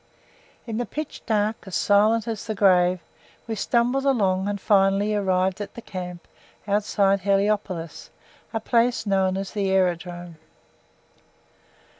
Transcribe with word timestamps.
In 0.65 0.77
the 0.77 0.87
pitch 0.87 1.21
dark, 1.27 1.57
as 1.67 1.75
silent 1.75 2.27
as 2.27 2.47
the 2.47 2.55
grave, 2.55 3.01
we 3.45 3.53
stumbled 3.53 4.03
along, 4.03 4.47
and 4.47 4.59
finally 4.59 5.13
arrived 5.13 5.61
at 5.61 5.75
the 5.75 5.81
camp 5.83 6.27
outside 6.67 7.19
Heliopolis, 7.19 8.09
a 8.51 8.59
place 8.59 9.05
known 9.05 9.37
as 9.37 9.51
the 9.51 9.69
Aerodrome. 9.69 10.37